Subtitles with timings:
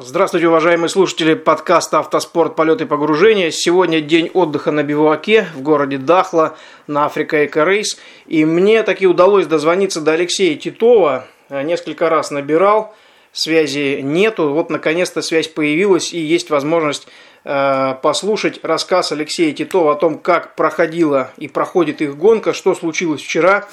[0.00, 2.54] Здравствуйте, уважаемые слушатели подкаста «Автоспорт.
[2.54, 3.50] Полет и погружение».
[3.50, 6.56] Сегодня день отдыха на биваке в городе Дахла
[6.86, 7.98] на Африка Эко Рейс.
[8.28, 11.26] И мне таки удалось дозвониться до Алексея Титова.
[11.50, 12.94] Несколько раз набирал,
[13.32, 14.50] связи нету.
[14.50, 17.08] Вот наконец-то связь появилась и есть возможность
[17.42, 23.20] э, послушать рассказ Алексея Титова о том, как проходила и проходит их гонка, что случилось
[23.20, 23.66] вчера.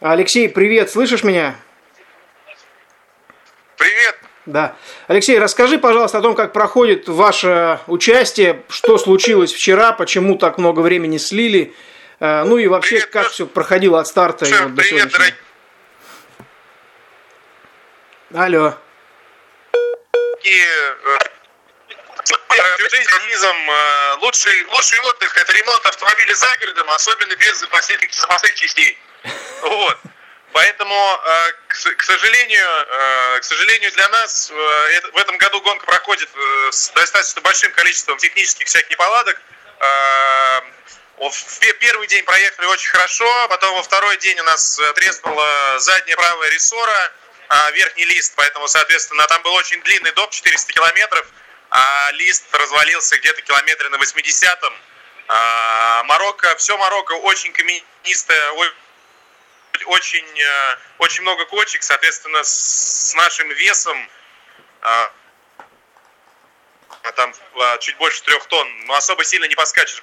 [0.00, 1.54] Алексей, привет, слышишь меня?
[4.46, 4.76] Да.
[5.06, 10.80] Алексей, расскажи, пожалуйста, о том, как проходит ваше участие, что случилось вчера, почему так много
[10.80, 11.74] времени слили,
[12.20, 15.36] э, ну и вообще, привет, как все проходило от старта и вот до привет, дорогие.
[18.34, 18.74] Алло.
[20.42, 21.18] И, э,
[23.70, 28.98] э, лучший, лучший отдых– это ремонт автомобиля за городом, особенно без запасных, запасных частей.
[29.62, 29.98] Вот.
[30.52, 36.28] Поэтому, э, к сожалению, э, к сожалению для нас э, в этом году гонка проходит
[36.70, 39.40] с достаточно большим количеством технических всяких неполадок.
[41.18, 46.50] В первый день проехали очень хорошо, потом во второй день у нас треснула задняя правая
[46.50, 47.12] рессора,
[47.72, 51.26] верхний лист, поэтому, соответственно, там был очень длинный доп, 400 километров,
[51.70, 54.74] а лист развалился где-то километре на 80-м.
[56.06, 58.52] Марокко, все Марокко очень каменистое,
[59.86, 64.08] очень, э, очень много кочек, соответственно, с нашим весом
[64.82, 65.12] а,
[67.02, 70.02] а там а, чуть больше трех тонн, но особо сильно не поскачешь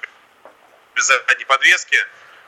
[0.94, 1.96] без задней подвески.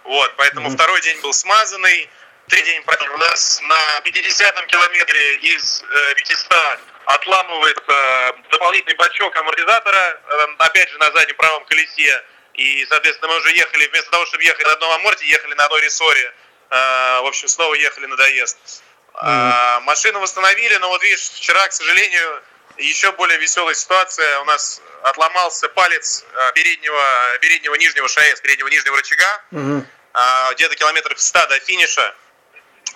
[0.04, 0.74] Вот, поэтому mm-hmm.
[0.74, 2.10] второй день был смазанный,
[2.48, 10.20] третий день у нас на 50-м километре из э, 500 отламывает э, дополнительный бачок амортизатора,
[10.26, 12.24] э, опять же на заднем правом колесе.
[12.54, 15.82] И, соответственно, мы уже ехали, вместо того, чтобы ехать на одном аморте, ехали на одной
[15.82, 16.34] рессоре.
[16.70, 18.82] А, в общем, снова ехали на доезд.
[19.14, 19.80] Mm-hmm.
[19.80, 22.42] Машину восстановили, но вот видишь, вчера, к сожалению,
[22.78, 24.40] еще более веселая ситуация.
[24.40, 27.02] У нас отломался палец а, переднего,
[27.40, 29.42] переднего нижнего ШАЭС, переднего нижнего рычага.
[29.52, 30.54] Mm-hmm.
[30.54, 32.14] Где-то километров 100 до финиша.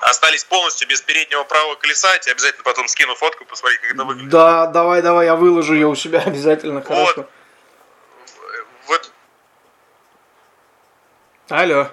[0.01, 2.13] Остались полностью без переднего правого колеса.
[2.13, 4.31] Я тебе обязательно потом скину фотку, посмотри, как это выглядит.
[4.31, 6.83] Да, давай, давай, я выложу ее у себя обязательно.
[6.83, 7.15] Хорошо.
[7.17, 7.31] Вот.
[8.87, 9.13] вот.
[11.49, 11.91] Алло.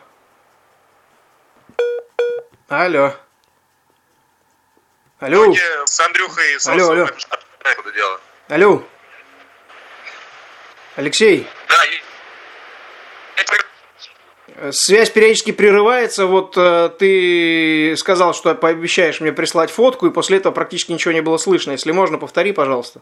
[2.72, 3.14] Алло.
[5.20, 5.54] Алло.
[5.86, 7.04] С Андрюхой с алло, алло.
[7.04, 8.22] это дело.
[8.48, 8.84] Алло.
[10.96, 11.46] Алексей.
[11.68, 11.76] Да,
[14.72, 16.28] Связь периодически прерывается.
[16.28, 21.22] Вот э, ты сказал, что пообещаешь мне прислать фотку, и после этого практически ничего не
[21.22, 21.72] было слышно.
[21.72, 23.02] Если можно, повтори, пожалуйста.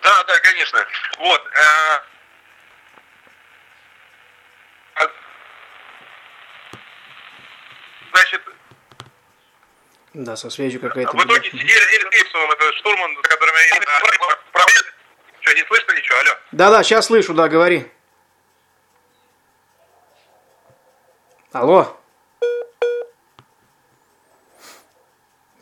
[0.00, 0.86] Да, да, конечно.
[1.18, 1.40] Вот.
[1.40, 2.09] Э,
[8.12, 8.42] значит...
[10.12, 11.16] Да, со связью какая-то...
[11.16, 13.80] В итоге сидели с Гейбсоном, это штурман, с которым я...
[15.40, 16.30] Что, не слышно ничего, алло?
[16.52, 17.90] Да-да, сейчас слышу, да, говори.
[21.52, 21.96] Алло.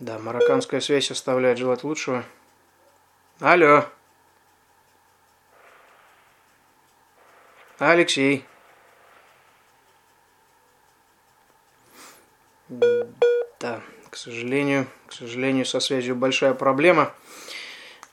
[0.00, 2.25] Да, марокканская связь оставляет желать лучшего.
[3.41, 3.84] Алло.
[7.78, 8.44] Алексей.
[13.60, 13.80] Да,
[14.10, 17.12] к сожалению, к сожалению, со связью большая проблема.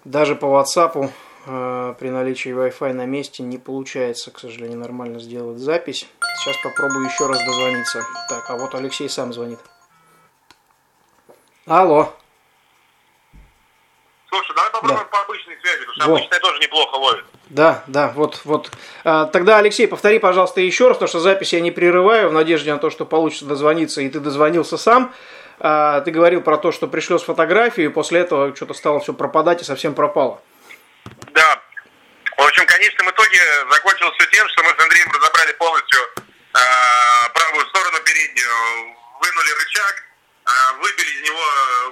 [0.03, 1.11] Даже по WhatsApp
[1.45, 6.07] э, при наличии Wi-Fi на месте не получается, к сожалению, нормально сделать запись.
[6.39, 8.03] Сейчас попробую еще раз дозвониться.
[8.28, 9.59] Так, а вот Алексей сам звонит.
[11.67, 12.13] Алло.
[14.29, 15.18] Слушай, давай попробуем да.
[15.18, 16.18] по обычной связи, потому что вот.
[16.18, 17.25] обычная тоже неплохо ловит.
[17.50, 18.72] Да, да, вот, вот.
[19.03, 22.73] А, тогда, Алексей, повтори, пожалуйста, еще раз, потому что запись я не прерываю, в надежде
[22.73, 25.13] на то, что получится дозвониться, и ты дозвонился сам.
[25.59, 29.13] А, ты говорил про то, что пришло с фотографией, и после этого что-то стало все
[29.13, 30.41] пропадать и совсем пропало.
[31.34, 31.62] Да.
[32.38, 33.40] В общем, в конечном итоге
[33.72, 36.02] закончилось все тем, что мы с Андреем разобрали полностью
[36.53, 40.03] а, правую сторону переднюю, вынули рычаг,
[40.46, 41.41] а, выбили из него,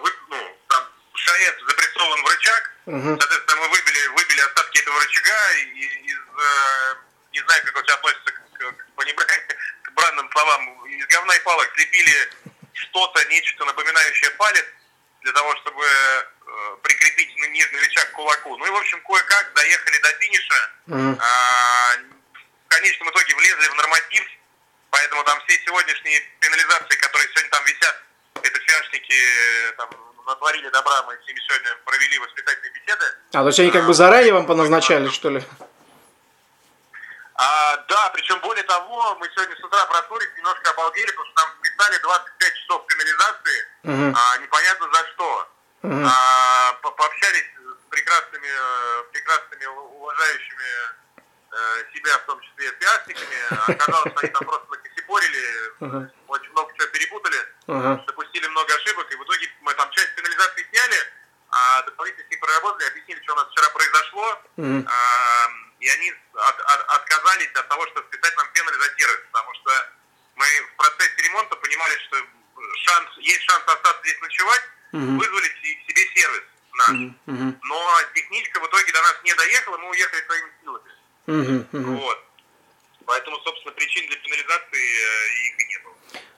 [0.02, 0.38] вы, ну,
[0.68, 0.84] там
[1.14, 3.18] шаец запрессован в рычаг, угу.
[3.20, 6.96] соответственно, мы выбили, выбили остатки этого рычага и из, э,
[7.32, 11.72] не знаю, как он относится к, к, к, к бранным словам, из говна и палок
[11.76, 12.30] слепили
[12.74, 14.66] что-то, нечто напоминающее палец,
[15.22, 18.58] для того, чтобы э, прикрепить нижний рычаг к кулаку.
[18.58, 20.72] Ну и, в общем, кое-как доехали до финиша.
[20.88, 21.18] Mm.
[21.18, 21.96] А,
[22.66, 24.26] в конечном итоге влезли в норматив,
[24.90, 28.04] поэтому там все сегодняшние пенализации, которые сегодня там висят,
[28.42, 29.16] это фиашники
[29.78, 29.90] там,
[30.26, 33.06] натворили добра, мы с ними сегодня провели воспитательные беседы.
[33.34, 35.44] А, то есть они как бы заранее вам поназначали, что ли?
[37.36, 41.56] А, да, причем более того, мы сегодня с утра проснулись, немножко обалдели, потому что нам
[41.58, 44.14] вписали 25 часов канализации, uh-huh.
[44.16, 45.48] а, непонятно за что.
[45.84, 46.08] Uh-huh.
[46.08, 50.70] А, по, по пообщались с прекрасными, э, прекрасными уважающими
[51.18, 53.72] э, себя, в том числе пиарщиками.
[53.72, 54.68] Оказалось, что они там просто
[55.04, 56.12] накосипорили, uh-huh.
[56.28, 58.06] очень много чего перепутали, uh-huh.
[58.06, 60.98] допустили много ошибок, и в итоге мы там часть пенализации сняли,
[61.50, 64.88] а дополнительно с ней проработали, объяснили, что у нас вчера произошло, uh-huh.
[64.88, 69.54] а, и они от, от, отказались от того, чтобы списать нам пеналь за сервис, потому
[69.56, 69.72] что
[70.36, 72.18] мы в процессе ремонта понимали, что
[72.86, 74.64] шанс, есть шанс остаться здесь ночевать,
[74.94, 75.18] uh-huh.
[75.18, 76.90] вызвали себе сервис наш.
[76.90, 77.56] Uh-huh.
[77.64, 80.92] Но техничка в итоге до нас не доехала, мы уехали своими силами.
[81.26, 81.68] Uh-huh.
[81.72, 82.33] Вот.
[83.06, 85.82] Поэтому, собственно, причин для пенализации э, их и нет.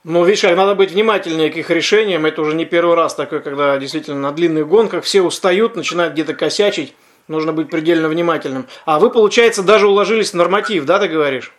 [0.03, 2.25] Ну, видишь, надо быть внимательнее к их решениям.
[2.25, 6.35] Это уже не первый раз такое, когда действительно на длинных гонках все устают, начинают где-то
[6.35, 6.95] косячить.
[7.27, 8.67] Нужно быть предельно внимательным.
[8.85, 11.51] А вы, получается, даже уложились в норматив, да, ты говоришь?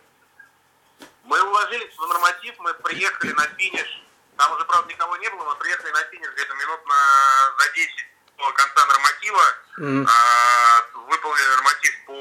[1.25, 4.03] Мы уложились в норматив, мы приехали на финиш.
[4.37, 7.91] Там уже, правда, никого не было, мы приехали на финиш где-то минут на, за 10
[8.39, 9.43] до конца норматива.
[9.81, 10.07] Mm-hmm.
[10.07, 12.13] А, выполнили норматив по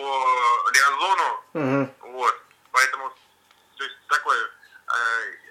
[0.72, 1.44] Лиазону.
[1.54, 2.14] Mm-hmm.
[2.14, 2.36] Вот.
[2.72, 3.10] Поэтому,
[3.78, 5.46] то есть, такое э,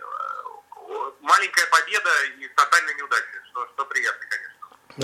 [1.21, 4.55] маленькая победа и тотальная неудача, что, что приятно, конечно.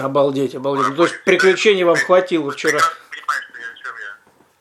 [0.01, 0.89] Обалдеть, обалдеть.
[0.89, 2.81] Ну, то есть приключений вам хватило вчера.
[2.81, 3.95] Чем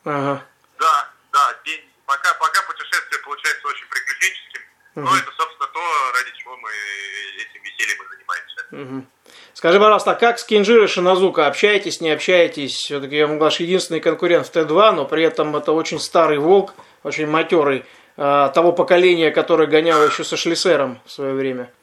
[0.05, 0.11] я.
[0.11, 0.45] Ага.
[0.79, 4.61] Да, да, день, пока, пока путешествие получается очень приключенческим,
[4.95, 5.05] угу.
[5.05, 5.79] но это, собственно, то,
[6.13, 8.65] ради чего мы этим весельем и занимаемся.
[8.71, 9.05] Угу.
[9.53, 11.47] Скажи, пожалуйста, а как с Кинжиро Шиназука?
[11.47, 12.75] Общаетесь, не общаетесь?
[12.77, 17.85] Все-таки ваш единственный конкурент в Т2, но при этом это очень старый волк, очень матерый,
[18.15, 21.73] э, того поколения, которое гоняло еще со Шлиссером в свое время.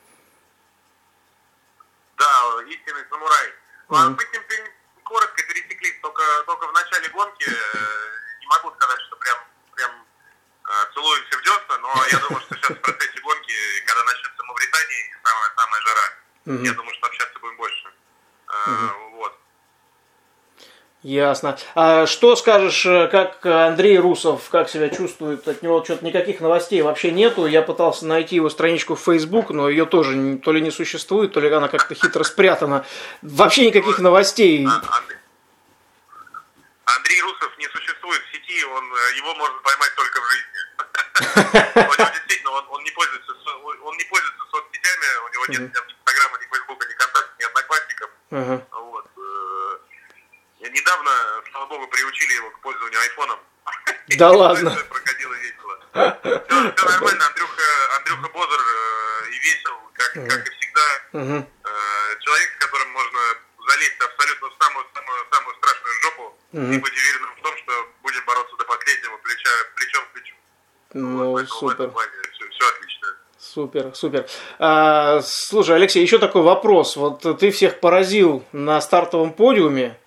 [2.17, 2.25] Да,
[2.67, 3.05] истинный
[3.89, 4.43] Мы с ним
[5.05, 7.49] коротко пересеклись только, только в начале гонки.
[8.41, 9.39] Не могу сказать, что прям,
[9.75, 9.91] прям
[10.69, 13.55] э, целуемся в десна, но я думаю, что сейчас в процессе гонки,
[13.87, 17.93] когда начнется Мавритания, самая, самая жара, я думаю, что общаться будем больше.
[21.07, 21.57] Ясно.
[21.77, 25.47] А что скажешь, э, как Андрей Русов, как себя чувствует?
[25.47, 27.47] От него что-то никаких новостей вообще нету.
[27.47, 31.39] Я пытался найти его страничку в Facebook, но ее тоже то ли не существует, то
[31.39, 32.85] ли она как-то хитро спрятана.
[33.23, 34.67] Вообще никаких новостей.
[34.67, 34.83] А,
[36.97, 40.59] Андрей Русов не существует в сети, он, э, его можно поймать только в жизни.
[42.15, 43.33] Действительно, он не пользуется
[43.63, 48.11] он не пользуется соцсетями, у него нет ни Инстаграма, ни Фейсбука, ни контактов, ни одноклассников.
[50.71, 51.11] Недавно,
[51.51, 53.39] слава богу, приучили его к пользованию айфоном.
[54.19, 54.71] Да ладно.
[54.89, 55.79] Проходило весело.
[55.93, 60.87] Все, все нормально, Андрюха, Андрюха бодр э, и весел, как, как и всегда.
[61.13, 63.19] Э, человек, с которым можно
[63.69, 67.73] залезть абсолютно в самую, самую, самую страшную жопу и быть уверенным в том, что
[68.03, 70.35] будем бороться до последнего плеча, плечом к плечу.
[70.95, 71.91] Ну, вот, супер.
[72.33, 73.09] все, все отлично.
[73.39, 74.27] Супер, супер.
[74.59, 76.97] А, слушай, Алексей, еще такой вопрос.
[76.97, 79.99] Вот ты всех поразил на стартовом подиуме.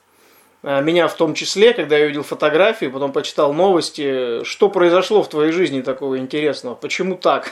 [0.61, 5.29] Э, меня в том числе, когда я увидел фотографии, потом почитал новости, что произошло в
[5.29, 6.75] твоей жизни такого интересного?
[6.75, 7.49] Почему так?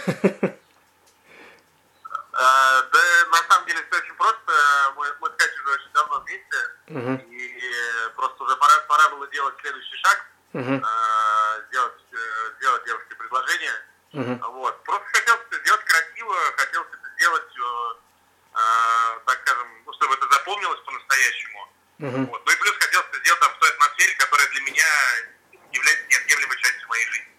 [2.39, 2.99] А, да,
[3.31, 4.51] на самом деле все очень просто.
[4.95, 6.57] Мы, мы с Катей уже очень давно вместе,
[6.87, 7.25] uh-huh.
[7.31, 7.51] и
[8.15, 10.85] просто уже пора, пора было делать следующий шаг, uh-huh.
[11.69, 12.17] сделать, э,
[12.59, 13.73] сделать девушке предложение.
[14.13, 14.51] Uh-huh.
[14.51, 14.83] Вот.
[14.83, 18.59] Просто хотелось это сделать красиво, хотелось это сделать, э,
[19.25, 21.67] так скажем, ну, чтобы это запомнилось по-настоящему.
[21.99, 22.25] Uh-huh.
[22.29, 22.41] Вот.
[22.45, 22.96] Ну и плюс хотелось
[23.35, 24.85] там, в той атмосфере, которая для меня
[25.71, 27.37] является неотъемлемой частью моей жизни.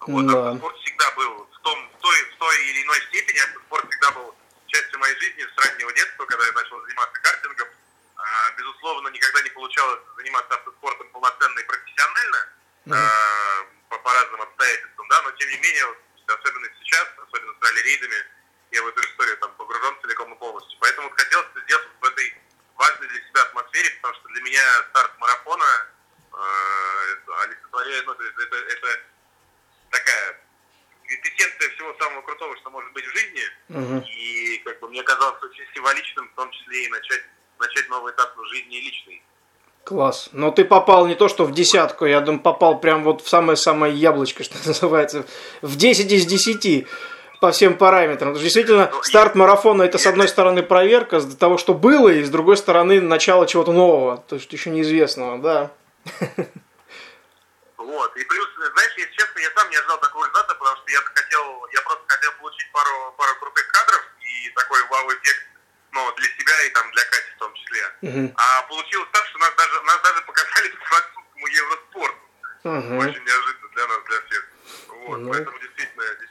[0.00, 0.56] Вот, да.
[0.56, 4.34] спорт всегда был в, том, в, той, в той или иной степени, спорт всегда был
[4.66, 7.68] частью моей жизни с раннего детства, когда я начал заниматься картингом.
[8.16, 12.48] А, безусловно, никогда не получалось заниматься автоспортом полноценно и профессионально,
[12.86, 12.94] uh-huh.
[12.94, 15.84] а, по, по разным обстоятельствам, да, но тем не менее,
[16.26, 18.24] особенно сейчас, особенно с ралли-рейдами,
[18.72, 20.78] я в эту историю там погружен целиком и полностью.
[20.80, 21.88] Поэтому вот хотелось сделать
[22.80, 25.70] важной для себя атмосфере, потому что для меня старт марафона
[26.32, 28.88] э, олицетворяет, ну, это, это, это
[29.90, 30.40] такая
[31.06, 33.42] квинтэссенция всего самого крутого, что может быть в жизни.
[33.68, 34.04] Uh-huh.
[34.06, 37.22] И как бы мне казалось очень символичным, в том числе и начать,
[37.58, 39.22] начать новый этап в жизни и личной.
[39.84, 40.28] Класс.
[40.32, 43.94] Но ты попал не то, что в десятку, я думаю, попал прям вот в самое-самое
[43.94, 45.26] яблочко, что называется.
[45.60, 46.86] В 10 из 10
[47.40, 48.34] по всем параметрам.
[48.34, 52.56] Действительно, ну, старт марафона это с одной стороны проверка того, что было, и с другой
[52.56, 55.70] стороны начало чего-то нового, то есть еще неизвестного, да.
[57.78, 61.00] Вот, и плюс, знаешь, если честно, я сам не ожидал такого результата, потому что я
[61.00, 65.42] хотел, я просто хотел получить пару, пару крутых кадров и такой вау-эффект,
[65.92, 67.82] ну, для себя и там для Кати в том числе.
[68.02, 68.34] Uh-huh.
[68.36, 72.24] А получилось так, что нас даже, нас даже показали по французскому Евроспорту.
[72.64, 72.98] Uh-huh.
[73.00, 74.42] Очень неожиданно для нас, для всех.
[75.08, 75.32] Вот, ну.
[75.32, 76.29] поэтому действительно, действительно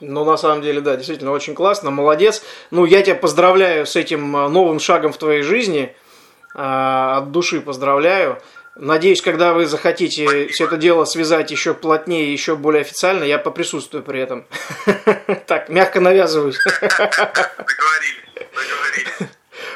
[0.00, 2.42] Ну, на самом деле, да, действительно очень классно, молодец.
[2.70, 5.96] Ну, я тебя поздравляю с этим э, новым шагом в твоей жизни.
[6.54, 8.40] А, от души поздравляю.
[8.76, 14.02] Надеюсь, когда вы захотите все это дело связать еще плотнее, еще более официально, я поприсутствую
[14.02, 14.46] при этом.
[15.46, 16.58] Так, мягко навязываюсь.
[16.64, 17.54] Договорились,
[18.34, 19.30] договорились.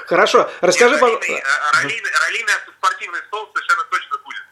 [0.07, 1.33] Хорошо, расскажи, пожалуйста.
[1.83, 4.43] Ролиный спортивный стол совершенно точно будет.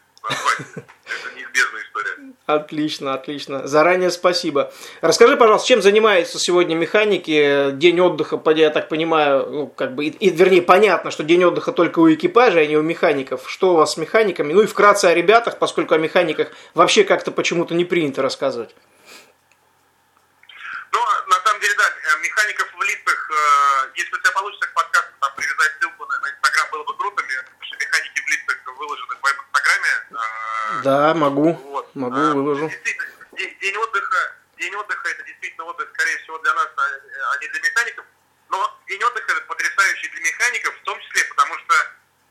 [1.05, 2.33] Это неизбежная история.
[2.49, 3.67] Отлично, отлично.
[3.67, 4.73] Заранее спасибо.
[5.01, 7.69] Расскажи, пожалуйста, чем занимаются сегодня механики?
[7.73, 11.99] День отдыха, я так понимаю, ну, как бы, и, вернее, понятно, что день отдыха только
[11.99, 13.47] у экипажа, а не у механиков.
[13.47, 14.51] Что у вас с механиками?
[14.51, 18.73] Ну и вкратце о ребятах, поскольку о механиках вообще как-то почему-то не принято рассказывать.
[20.91, 24.73] Ну, на самом деле, да, э, механиков в листах, э, если у тебя получится к
[24.73, 27.58] подкасту там привязать ссылку на Инстаграм, было бы круто, что
[27.89, 29.89] механики в листах выложены в моем Инстаграме.
[30.11, 31.95] Э, да, могу, вот.
[31.95, 32.69] могу, а, выложу.
[33.37, 36.81] День, день отдыха, день отдыха это действительно отдых, скорее всего, для нас, а,
[37.33, 38.05] а не для механиков.
[38.49, 41.73] Но день отдыха это потрясающий для механиков, в том числе, потому что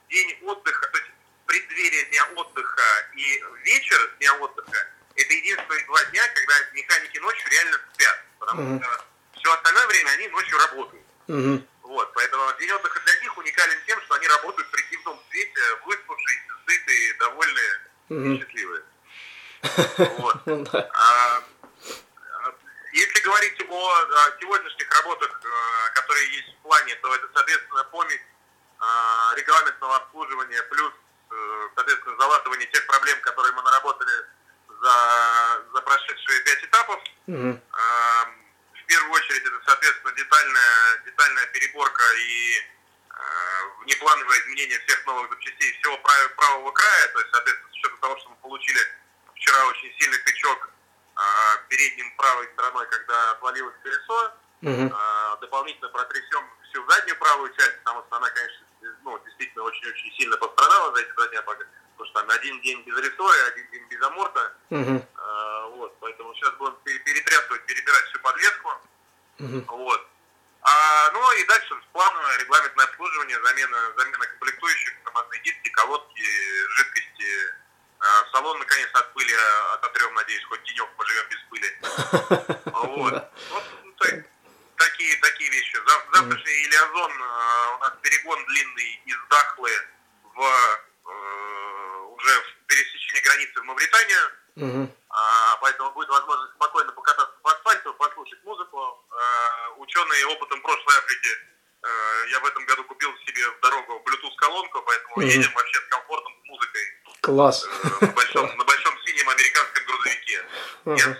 [0.08, 1.10] день отдыха, то есть
[1.46, 2.82] преддверие дня отдыха
[3.14, 8.82] и вечер дня отдыха, это единственные два дня, когда механики ночью реально спят потому uh-huh.
[8.82, 11.06] что все остальное время они ночью работают.
[11.28, 11.62] Uh-huh.
[11.98, 16.42] Вот, поэтому день отдыха для них уникален тем, что они работают при дневном свете, выспавшись,
[16.64, 18.34] сытые, довольные uh-huh.
[18.34, 18.82] и счастливые.
[20.18, 20.46] Вот.
[20.46, 21.42] Ну а,
[22.92, 24.04] если говорить о,
[24.40, 28.84] сегодняшних работах, э, которые есть в плане, то это, соответственно, помесь э,
[29.34, 30.92] регламентного обслуживания плюс,
[31.32, 34.24] э, соответственно, залатывание тех проблем, которые мы наработали
[34.68, 37.00] за, за прошедшие пять этапов.
[38.88, 45.96] Первую очередь это, соответственно, детальная, детальная переборка и э, внеплановое изменение всех новых запчастей всего
[45.98, 48.80] прав, правого края, то есть, соответственно, с учетом того, что мы получили
[49.36, 51.20] вчера очень сильный тычок э,
[51.68, 58.02] передним правой стороной, когда отвалилось колесо, uh э, дополнительно протрясем всю заднюю правую часть, потому
[58.06, 58.66] что она, конечно,
[59.04, 61.70] ну, действительно очень-очень сильно пострадала за эти два дня, потому
[62.04, 65.02] что там один день без рессоры, один день без аморта, uh
[65.78, 68.68] вот, поэтому сейчас будем перетрясывать, перебирать всю подвеску.
[69.38, 69.64] Uh-huh.
[69.68, 70.08] Вот.
[70.62, 76.22] А, ну и дальше плановое регламентное обслуживание, замена, замена комплектующих, тормозные диски, колодки,
[76.76, 77.30] жидкости.
[78.00, 79.34] А, салон наконец от пыли
[79.74, 81.38] ототрем, надеюсь, хоть денек поживем без
[82.10, 82.92] пыли.
[82.98, 83.32] Вот.
[83.50, 83.60] Ну,
[84.76, 85.76] такие, такие вещи.
[86.12, 89.70] Завтрашний Илиазон, а, у нас перегон длинный из Дахлы
[90.34, 94.88] в э, уже в пересечении границы в Мавританию.
[95.10, 98.78] А, поэтому будет возможность спокойно покататься по асфальту, послушать музыку.
[98.78, 101.28] А, ученые опытом прошлой Африки,
[101.82, 101.88] а,
[102.30, 105.22] я в этом году купил себе в дорогу Bluetooth-колонку, поэтому угу.
[105.22, 106.82] едем вообще с комфортом, с музыкой.
[107.20, 107.66] Класс.
[107.66, 110.44] Э, на большом, на большом синем американском грузовике.
[110.84, 110.96] Угу.
[110.96, 111.16] Я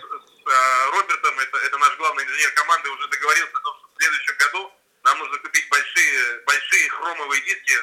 [0.49, 4.37] а, Робертом, это, это наш главный инженер команды, уже договорился о том, что в следующем
[4.37, 4.71] году
[5.03, 7.73] нам нужно купить большие, большие хромовые диски,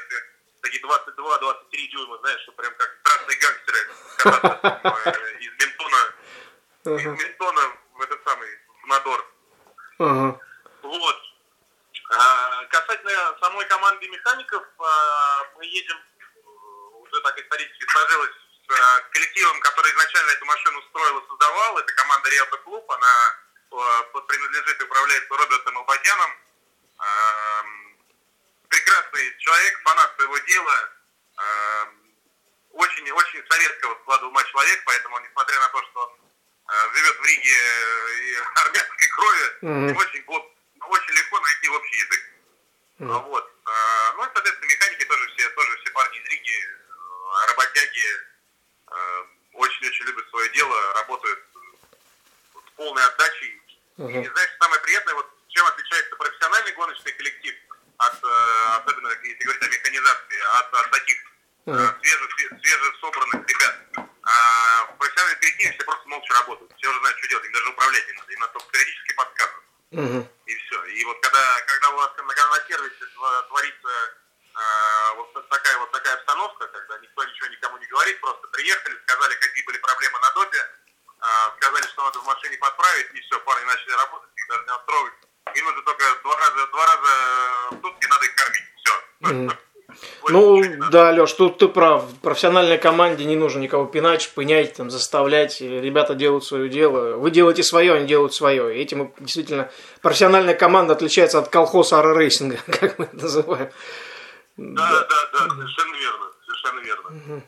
[0.63, 3.79] такие 22-23 дюйма, знаешь, что прям как страшные гангстеры
[4.19, 6.15] кататься из Ментона,
[6.85, 8.49] из Ментона в этот самый,
[8.83, 9.33] в Надор.
[10.83, 11.17] Вот.
[12.11, 15.97] А, касательно самой команды механиков, а, мы едем,
[17.01, 18.31] уже так исторически сложилось,
[18.67, 21.79] с а, коллективом, который изначально эту машину строил и создавал.
[21.79, 23.37] Это команда Риото Клуб, она
[24.27, 26.31] принадлежит и управляется Робертом Албатяном
[28.69, 30.91] прекрасный человек, фанат своего дела,
[32.73, 36.11] очень-очень эм, советского склада ума человек, поэтому, несмотря на то, что он
[36.69, 39.97] э, живет в Риге и армянской крови, mm-hmm.
[39.97, 42.23] очень, очень легко найти общий язык.
[42.99, 43.23] Mm-hmm.
[43.29, 43.45] Вот.
[43.67, 48.07] Э, ну и, соответственно, механики тоже все, тоже все парни из Риги, э, работяги,
[49.55, 51.39] очень-очень любят свое дело, работают
[52.55, 53.61] с полной отдачей.
[53.99, 54.25] Mm-hmm.
[54.25, 55.27] И, знаешь, самое приятное, вот
[55.57, 57.55] чем отличается профессиональный гоночный коллектив
[57.99, 58.29] от, э,
[58.77, 61.17] особенно если говорить о механизации, от, от таких
[61.67, 62.01] uh-huh.
[62.01, 63.77] свеже, свеже собранных ребят.
[64.23, 66.73] А в профессиональном коллективе все просто молча работают.
[66.77, 69.65] Все уже знают, что делать, им даже управлять не надо, им надо только периодически подсказывать.
[69.93, 70.29] Uh-huh.
[70.47, 70.85] И все.
[70.85, 73.05] И вот когда, когда у вас когда на сервисе
[73.49, 73.89] творится
[74.55, 79.35] а, вот такая вот такая обстановка, когда никто ничего никому не говорит, просто приехали, сказали,
[79.37, 80.59] какие были проблемы на допе,
[81.21, 84.73] а, сказали, что надо в машине подправить, и все, парни начали работать, их даже не
[84.73, 85.15] отстроить
[85.55, 88.65] им нужно только два раза, два раза в сутки надо их кормить.
[88.77, 88.93] Все.
[89.21, 89.57] Mm.
[90.31, 92.05] Ну, да, Леш, тут ты прав.
[92.23, 95.61] Профессиональной команде не нужно никого пинать, пынять, там, заставлять.
[95.61, 97.17] Ребята делают свое дело.
[97.17, 98.77] Вы делаете свое, они делают свое.
[98.77, 99.71] И этим действительно
[100.03, 103.69] профессиональная команда отличается от колхоза ара рейсинга, как мы это называем.
[104.57, 106.27] Да, да, да, да совершенно верно.
[106.47, 107.43] Совершенно верно.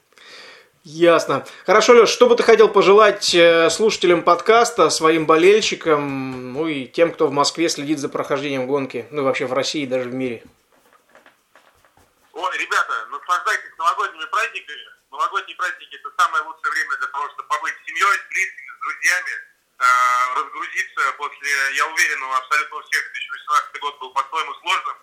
[0.84, 1.44] Ясно.
[1.66, 7.12] Хорошо, Леш, что бы ты хотел пожелать э, слушателям подкаста, своим болельщикам, ну и тем,
[7.12, 10.42] кто в Москве следит за прохождением гонки, ну и вообще в России, даже в мире?
[12.38, 14.86] Ой, ребята, наслаждайтесь новогодними праздниками.
[15.10, 18.80] Новогодние праздники– это самое лучшее время для того, чтобы побыть с семьей, с близкими, с
[18.80, 19.34] друзьями,
[19.80, 19.84] э,
[20.36, 24.96] разгрузиться после, я уверен, у абсолютно у всех 2018 год был по-своему сложным,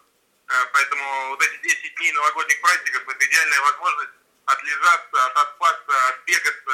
[0.47, 4.15] э, поэтому вот эти 10 дней новогодних праздников– это идеальная возможность
[4.45, 6.73] отлежаться, отоспаться, отбегаться,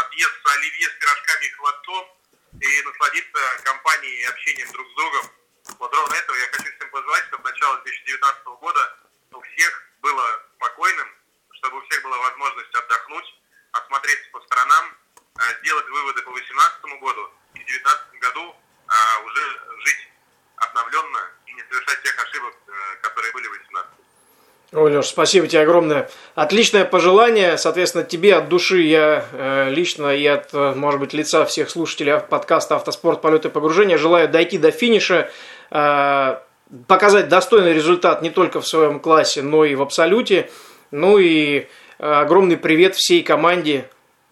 [0.00, 2.18] отъесться оливье с пирожками и холодцом
[2.60, 5.30] и насладиться компанией и общением друг с другом.
[5.78, 8.98] Вот ровно этого я хочу всем пожелать, чтобы начало 2019 года
[9.32, 10.24] у всех было
[10.56, 11.08] спокойным,
[11.52, 13.34] чтобы у всех была возможность отдохнуть,
[13.72, 14.84] осмотреться по сторонам,
[15.38, 18.56] э, сделать выводы по 2018 году и в 2019 году
[18.86, 19.42] а, уже
[19.84, 20.08] жить
[20.56, 23.90] обновленно и не совершать тех ошибок, э, которые были в 2018.
[24.72, 26.10] Ой, Леш, спасибо тебе огромное.
[26.34, 27.58] Отличное пожелание.
[27.58, 32.76] Соответственно, тебе от души я э, лично и от, может быть, лица всех слушателей подкаста
[32.76, 33.20] «Автоспорт.
[33.20, 35.30] Полеты и погружения» желаю дойти до финиша,
[35.70, 36.38] э,
[36.86, 40.50] показать достойный результат не только в своем классе, но и в абсолюте.
[40.90, 41.66] Ну и э,
[41.98, 43.90] огромный привет всей команде,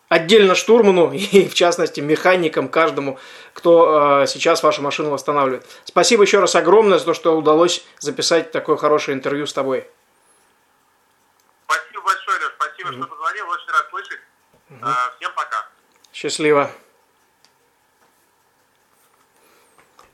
[0.09, 3.19] отдельно штурману и, в частности, механикам, каждому,
[3.53, 5.67] кто э, сейчас вашу машину восстанавливает.
[5.85, 9.87] Спасибо еще раз огромное за то, что удалось записать такое хорошее интервью с тобой.
[11.65, 12.53] Спасибо большое, Леш.
[12.57, 12.99] Спасибо, mm-hmm.
[12.99, 13.49] что позвонил.
[13.49, 14.21] Очень рад слышать.
[14.71, 14.95] Mm-hmm.
[15.19, 15.69] Всем пока.
[16.13, 16.71] Счастливо.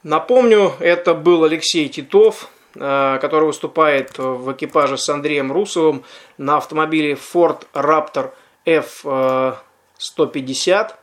[0.07, 6.05] Напомню, это был Алексей Титов, э, который выступает в экипаже с Андреем Русовым
[6.39, 8.31] на автомобиле Ford Raptor
[8.65, 10.95] F150.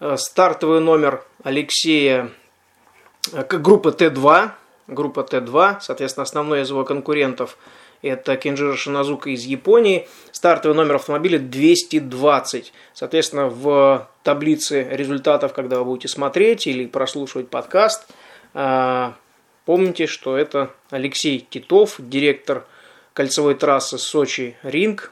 [0.00, 2.30] Э, стартовый номер Алексея
[3.30, 4.52] группы Т2.
[4.86, 7.58] Группа Т2, соответственно, основной из его конкурентов–
[8.04, 10.06] это Кенджира Шиназука из Японии.
[10.30, 12.72] Стартовый номер автомобиля 220.
[12.92, 18.06] Соответственно, в таблице результатов, когда вы будете смотреть или прослушивать подкаст,
[18.52, 19.14] а,
[19.64, 22.66] помните, что это Алексей Титов, директор
[23.14, 25.10] кольцевой трассы Сочи-Ринг,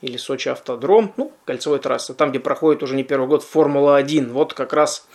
[0.00, 4.30] или Сочи Автодром, ну, кольцевой трассы, там, где проходит уже не первый год Формула-1.
[4.30, 5.06] Вот как раз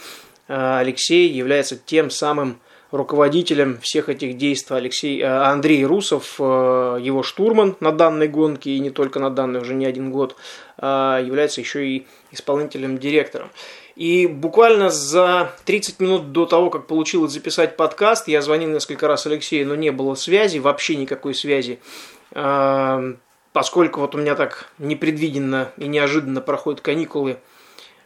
[0.47, 2.59] а, Алексей является тем самым
[2.95, 6.43] руководителем всех этих действий Алексей, э, Андрей Русов, э,
[7.01, 10.35] его штурман на данной гонке, и не только на данной, уже не один год,
[10.77, 13.49] а является еще и исполнительным директором.
[13.95, 19.25] И буквально за 30 минут до того, как получилось записать подкаст, я звонил несколько раз
[19.25, 21.79] Алексею, но не было связи, вообще никакой связи.
[23.53, 27.37] Поскольку вот у меня так непредвиденно и неожиданно проходят каникулы Э,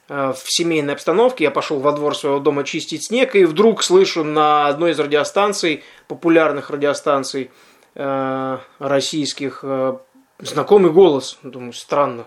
[0.10, 1.43] в семейной обстановке.
[1.45, 5.84] Я пошел во двор своего дома чистить снег, и вдруг слышу на одной из радиостанций,
[6.08, 7.52] популярных радиостанций
[7.95, 9.98] э, российских, э,
[10.39, 11.38] знакомый голос.
[11.43, 12.26] Думаю, странно.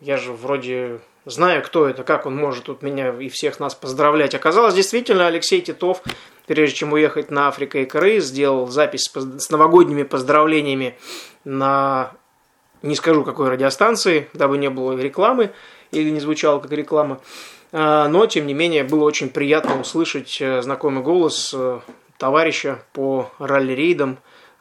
[0.00, 4.34] Я же вроде знаю, кто это, как он может тут меня и всех нас поздравлять.
[4.34, 6.02] Оказалось, действительно, Алексей Титов,
[6.46, 10.96] прежде чем уехать на Африка и Корей, сделал запись с новогодними поздравлениями
[11.44, 12.12] на,
[12.82, 15.52] не скажу какой радиостанции, дабы не было рекламы,
[15.94, 17.20] или не звучало как реклама.
[17.72, 21.80] А, но, тем не менее, было очень приятно услышать э, знакомый голос э,
[22.18, 24.18] товарища по ралли-рейдам,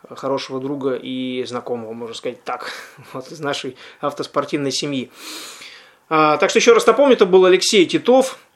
[0.10, 2.72] хорошего друга и знакомого, можно сказать так,
[3.13, 5.12] вот из нашей автоспортивной семьи.
[6.10, 8.53] А, так что еще раз напомню, это был Алексей Титов, Э,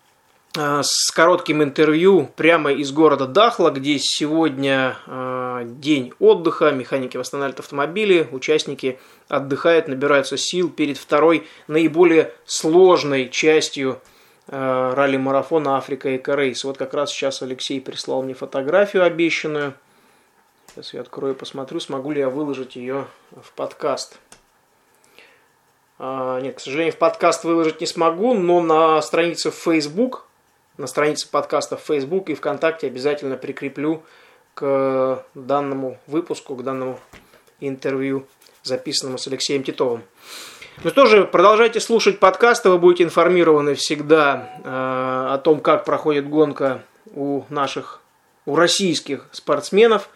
[0.55, 8.27] с коротким интервью прямо из города Дахла, где сегодня э, день отдыха, механики восстанавливают автомобили,
[8.31, 14.01] участники отдыхают, набираются сил перед второй наиболее сложной частью
[14.47, 16.63] э, ралли-марафона Африка и Корейс.
[16.63, 19.75] Вот как раз сейчас Алексей прислал мне фотографию обещанную.
[20.73, 24.17] Сейчас я открою и посмотрю, смогу ли я выложить ее в подкаст.
[25.99, 30.26] Нет, к сожалению, в подкаст выложить не смогу, но на странице в Facebook
[30.77, 34.03] на странице подкаста в Facebook и ВКонтакте обязательно прикреплю
[34.53, 36.99] к данному выпуску, к данному
[37.59, 38.27] интервью,
[38.63, 40.03] записанному с Алексеем Титовым.
[40.83, 46.29] Ну что же, продолжайте слушать подкасты, вы будете информированы всегда э, о том, как проходит
[46.29, 48.01] гонка у наших,
[48.45, 50.09] у российских спортсменов,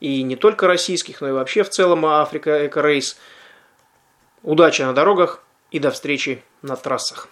[0.00, 3.16] и не только российских, но и вообще в целом Африка Эко Рейс.
[4.42, 7.28] Удачи на дорогах и до встречи на трассах.